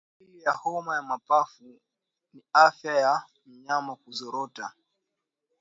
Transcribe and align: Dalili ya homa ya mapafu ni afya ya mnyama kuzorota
Dalili 0.19 0.41
ya 0.41 0.51
homa 0.51 0.95
ya 0.95 1.01
mapafu 1.01 1.79
ni 2.33 2.43
afya 2.53 2.95
ya 2.97 3.23
mnyama 3.45 3.95
kuzorota 3.95 4.73